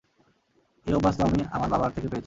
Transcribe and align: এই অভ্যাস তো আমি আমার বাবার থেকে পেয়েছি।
এই 0.85 0.93
অভ্যাস 0.93 1.15
তো 1.17 1.21
আমি 1.23 1.39
আমার 1.51 1.69
বাবার 1.69 1.91
থেকে 1.95 2.07
পেয়েছি। 2.07 2.19